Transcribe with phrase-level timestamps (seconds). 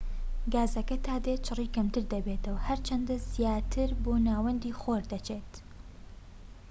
[0.53, 5.51] گازەکە تا دێت چڕی کەمتر دەبێتەوە هەر چەندە زیاتر بۆ ناوەندی خۆر دەچیت